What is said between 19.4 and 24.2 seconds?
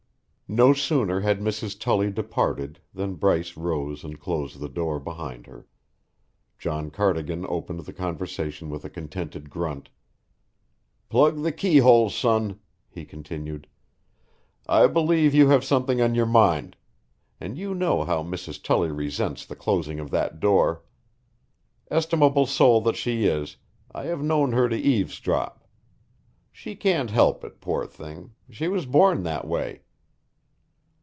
the closing of that door. Estimable soul that she is, I